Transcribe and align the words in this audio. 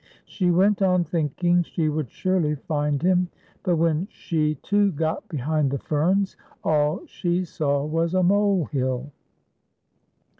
She 0.25 0.49
went 0.49 0.81
on 0.81 1.03
thinking 1.03 1.61
she 1.61 1.87
would 1.87 2.09
surely 2.09 2.55
find 2.55 3.03
him; 3.03 3.27
but 3.61 3.75
when 3.75 4.07
she, 4.09 4.55
too, 4.55 4.91
got 4.91 5.27
behind 5.29 5.69
the 5.69 5.77
ferns, 5.77 6.35
all 6.63 7.05
she 7.05 7.45
saw 7.45 7.85
was 7.85 8.15
a 8.15 8.23
molehill. 8.23 9.11